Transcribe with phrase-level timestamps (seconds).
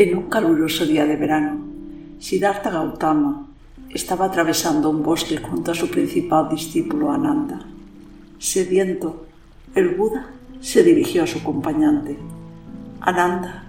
[0.00, 1.58] En un caluroso día de verano,
[2.18, 3.46] Siddhartha Gautama
[3.90, 7.66] estaba atravesando un bosque junto a su principal discípulo Ananda.
[8.38, 9.26] Sediento,
[9.74, 10.30] el Buda
[10.62, 12.16] se dirigió a su acompañante.
[13.02, 13.64] Ananda,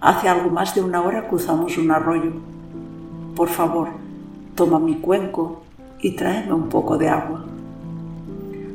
[0.00, 2.32] hace algo más de una hora cruzamos un arroyo.
[3.36, 3.88] Por favor,
[4.54, 5.64] toma mi cuenco
[6.00, 7.44] y tráeme un poco de agua.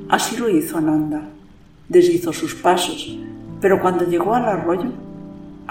[0.10, 1.24] Así lo hizo Ananda.
[1.88, 3.18] Deshizo sus pasos,
[3.60, 5.09] pero cuando llegó al arroyo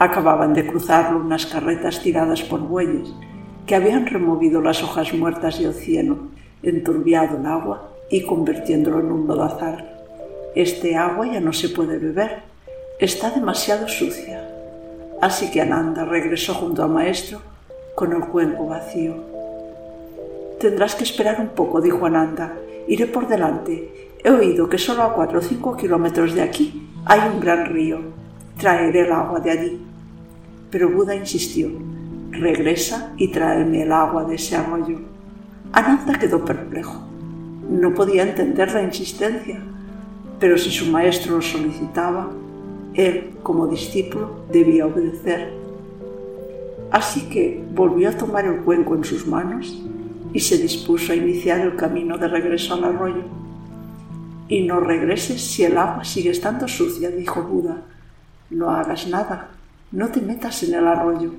[0.00, 3.12] Acababan de cruzarlo unas carretas tiradas por bueyes
[3.66, 6.28] que habían removido las hojas muertas y el cieno,
[6.62, 9.90] enturbiado el agua y convirtiéndolo en un lodazal.
[10.54, 12.42] Este agua ya no se puede beber,
[13.00, 14.48] está demasiado sucia.
[15.20, 17.40] Así que Ananda regresó junto al maestro
[17.96, 19.16] con el cuenco vacío.
[20.60, 22.54] Tendrás que esperar un poco, dijo Ananda.
[22.86, 24.12] Iré por delante.
[24.22, 27.98] He oído que solo a cuatro o cinco kilómetros de aquí hay un gran río.
[28.56, 29.87] Traeré el agua de allí.
[30.70, 31.70] Pero Buda insistió,
[32.30, 34.98] regresa y tráeme el agua de ese arroyo.
[35.72, 37.02] Ananda quedó perplejo.
[37.70, 39.60] No podía entender la insistencia,
[40.38, 42.30] pero si su maestro lo solicitaba,
[42.94, 45.52] él, como discípulo, debía obedecer.
[46.90, 49.78] Así que volvió a tomar el cuenco en sus manos
[50.32, 53.22] y se dispuso a iniciar el camino de regreso al arroyo.
[54.48, 57.82] Y no regreses si el agua sigue estando sucia, dijo Buda.
[58.50, 59.50] No hagas nada,
[59.92, 61.32] no te metas en el arroyo,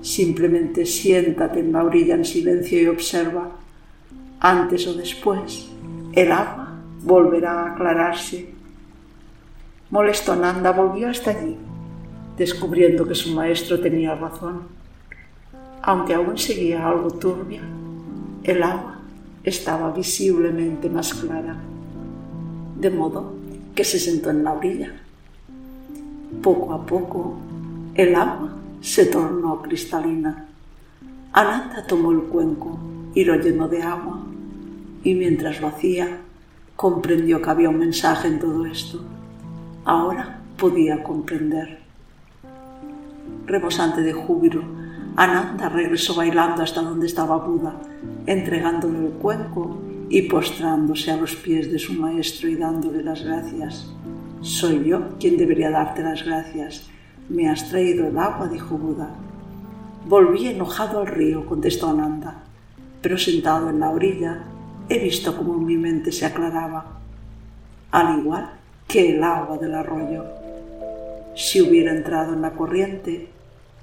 [0.00, 3.50] simplemente siéntate en la orilla en silencio y observa.
[4.40, 5.68] Antes o después,
[6.12, 8.48] el agua volverá a aclararse.
[9.90, 11.56] Molesto Nanda volvió hasta allí,
[12.36, 14.62] descubriendo que su maestro tenía razón.
[15.82, 17.60] Aunque aún seguía algo turbia,
[18.42, 19.00] el agua
[19.44, 21.56] estaba visiblemente más clara,
[22.78, 23.34] de modo
[23.74, 24.92] que se sentó en la orilla.
[26.42, 27.36] Poco a poco
[27.94, 30.46] el agua se tornó cristalina.
[31.32, 32.78] Ananda tomó el cuenco
[33.14, 34.22] y lo llenó de agua,
[35.04, 36.20] y mientras lo hacía,
[36.74, 39.00] comprendió que había un mensaje en todo esto.
[39.84, 41.80] Ahora podía comprender.
[43.46, 44.62] Rebosante de júbilo,
[45.16, 47.74] Ananda regresó bailando hasta donde estaba Buda,
[48.26, 53.92] entregándole el cuenco y postrándose a los pies de su maestro y dándole las gracias.
[54.40, 56.88] Soy yo quien debería darte las gracias,
[57.32, 59.08] me has traído el agua, dijo Buda.
[60.06, 62.42] Volví enojado al río, contestó Ananda,
[63.00, 64.44] pero sentado en la orilla
[64.88, 67.00] he visto cómo mi mente se aclaraba,
[67.90, 68.50] al igual
[68.86, 70.24] que el agua del arroyo.
[71.34, 73.28] Si hubiera entrado en la corriente,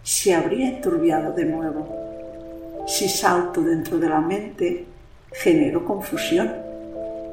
[0.03, 2.85] se habría enturbiado de nuevo.
[2.87, 4.85] Si salto dentro de la mente,
[5.31, 6.51] genero confusión.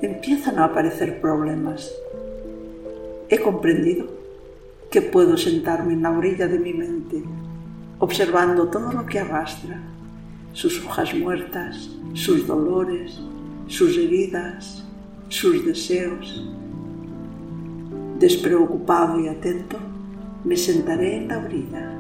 [0.01, 1.93] Empiezan a aparecer problemas.
[3.29, 4.16] He comprendido
[4.97, 7.23] que puedo sentarme en la orilla de mi mente,
[7.99, 9.79] observando todo lo que arrastra,
[10.55, 13.21] sus hojas muertas, sus dolores,
[13.67, 14.87] sus heridas,
[15.29, 16.49] sus deseos.
[18.19, 19.77] Despreocupado y atento,
[20.45, 21.93] me sentaré en la orilla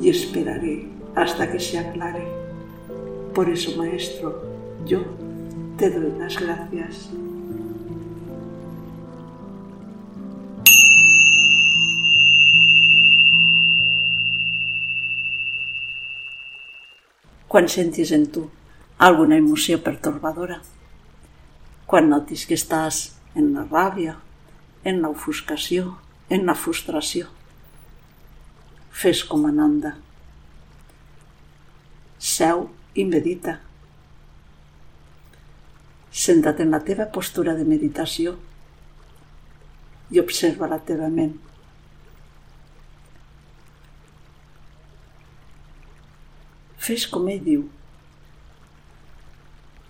[0.00, 2.26] y esperaré hasta que se aclare.
[3.34, 4.42] Por eso, maestro,
[4.86, 5.02] yo
[5.76, 7.10] te doy las gracias.
[17.52, 18.46] Quan sentis en tu
[18.96, 20.62] alguna emoció pertorbadora,
[21.84, 24.14] quan notis que estàs en la ràbia,
[24.88, 25.98] en l'ofuscació,
[26.32, 27.28] en la frustració.
[29.02, 29.92] Fes com Ananda.
[32.16, 33.58] Seu i medita.
[36.24, 38.38] Senta't en la teva postura de meditació
[40.08, 41.36] i observa la teva ment.
[46.82, 47.66] Fes com ell diu,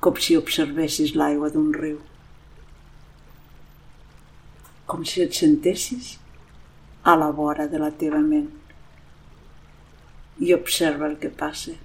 [0.04, 1.96] com si observessis l'aigua d'un riu,
[4.90, 6.10] com si et sentessis
[7.08, 8.50] a la vora de la teva ment
[10.44, 11.78] i observa el que passa.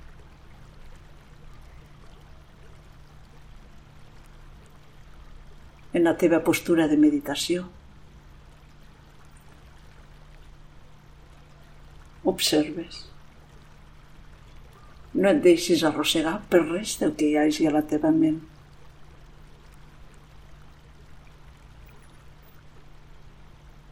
[5.95, 7.69] En la teva postura de meditació,
[12.37, 13.05] observes.
[15.13, 18.39] No et deixis arrossegar per res del que hi hagi a la teva ment.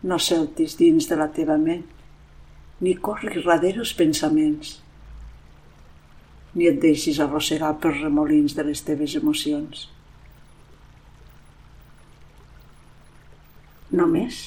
[0.05, 1.85] No celtis dins de la teva ment,
[2.85, 4.75] ni corris darrere els pensaments,
[6.53, 9.87] ni et deixis arrossegar per remolins de les teves emocions.
[13.95, 14.43] Només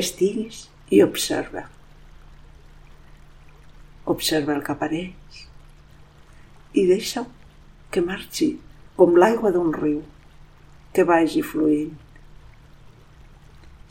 [0.00, 0.64] estiguis
[0.94, 1.66] i observa.
[4.06, 5.44] Observa el que apareix
[6.72, 7.24] i deixa
[7.90, 8.52] que marxi
[8.96, 10.00] com l'aigua d'un riu,
[10.94, 11.92] que vagi fluint.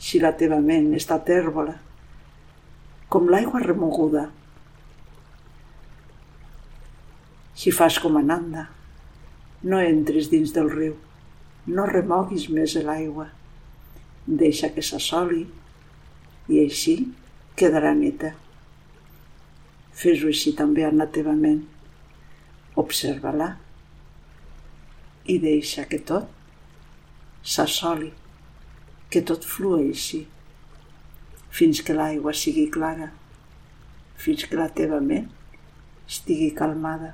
[0.00, 1.76] Si la teva ment està tèrbola,
[3.10, 4.28] com l'aigua remoguda,
[7.60, 8.68] si fas com Ananda,
[9.62, 10.94] no entres dins del riu,
[11.68, 13.26] no remoguis més l'aigua,
[14.26, 15.42] deixa que s'assoli
[16.48, 16.96] i així
[17.58, 18.32] quedarà neta.
[20.00, 21.60] Fes-ho així també en la teva ment.
[22.80, 23.50] Observa-la
[25.28, 26.30] i deixa que tot
[27.44, 28.10] s'assoli,
[29.12, 30.22] que tot flueixi,
[31.50, 33.10] fins que l'aigua sigui clara,
[34.16, 35.28] fins que la teva ment
[36.08, 37.12] estigui calmada.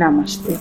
[0.00, 0.56] नमस्ते।